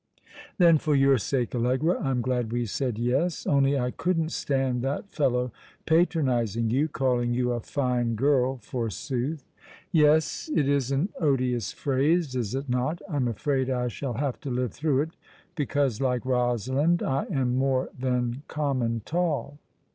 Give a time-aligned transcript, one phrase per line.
[0.57, 3.45] "Then for your sake, Allegra, I'm glad we said yes.
[3.45, 5.51] Only I couldn't stand that fellow
[5.85, 6.87] patronizing you.
[6.87, 9.43] Calling you a fine girl, forsooth!"
[9.85, 12.99] *' Yes, it is an odious phrase, is it not?
[13.09, 15.11] I'm afraid I shall have to live through it,
[15.53, 19.59] because, like Kosalind,' I am more than common tall.'